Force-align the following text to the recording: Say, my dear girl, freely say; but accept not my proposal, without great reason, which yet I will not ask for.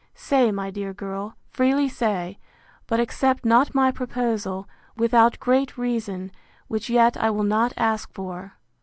Say, 0.15 0.51
my 0.51 0.71
dear 0.71 0.95
girl, 0.95 1.35
freely 1.51 1.87
say; 1.87 2.39
but 2.87 2.99
accept 2.99 3.45
not 3.45 3.75
my 3.75 3.91
proposal, 3.91 4.67
without 4.97 5.39
great 5.39 5.77
reason, 5.77 6.31
which 6.67 6.89
yet 6.89 7.15
I 7.17 7.29
will 7.29 7.43
not 7.43 7.71
ask 7.77 8.11
for. 8.11 8.53